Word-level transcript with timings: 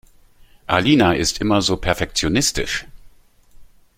Alina 0.67 1.13
ist 1.13 1.41
immer 1.41 1.61
so 1.61 1.77
perfektionistisch. 1.77 2.87